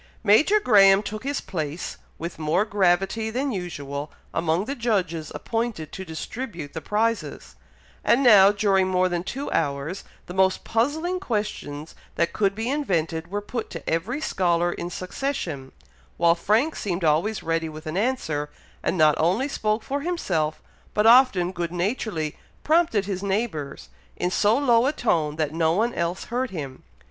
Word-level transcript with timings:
Major 0.23 0.59
Graham 0.59 1.03
took 1.03 1.23
his 1.23 1.41
place, 1.41 1.97
with 2.17 2.39
more 2.39 2.65
gravity 2.65 3.29
than 3.29 3.51
usual, 3.51 4.11
among 4.33 4.65
the 4.65 4.73
judges 4.73 5.31
appointed 5.35 5.91
to 5.91 6.03
distribute 6.03 6.73
the 6.73 6.81
prizes; 6.81 7.53
and 8.03 8.23
now, 8.23 8.51
during 8.51 8.87
more 8.87 9.07
than 9.07 9.23
two 9.23 9.51
hours, 9.51 10.03
the 10.25 10.33
most 10.33 10.63
puzzling 10.63 11.19
questions 11.19 11.93
that 12.15 12.33
could 12.33 12.55
be 12.55 12.67
invented 12.67 13.29
were 13.29 13.41
put 13.43 13.69
to 13.69 13.87
every 13.87 14.19
scholar 14.19 14.71
in 14.73 14.89
succession, 14.89 15.71
while 16.17 16.33
Frank 16.33 16.75
seemed 16.75 17.03
always 17.03 17.43
ready 17.43 17.69
with 17.69 17.85
an 17.85 17.95
answer, 17.95 18.49
and 18.81 18.97
not 18.97 19.13
only 19.19 19.47
spoke 19.47 19.83
for 19.83 20.01
himself, 20.01 20.63
but 20.95 21.05
often 21.05 21.51
good 21.51 21.71
naturedly 21.71 22.35
prompted 22.63 23.05
his 23.05 23.21
neighbours, 23.21 23.89
in 24.15 24.31
so 24.31 24.57
low 24.57 24.87
a 24.87 24.93
tone 24.93 25.35
that 25.35 25.53
no 25.53 25.73
one 25.73 25.93
else 25.93 26.23
heard 26.23 26.49
him. 26.49 26.81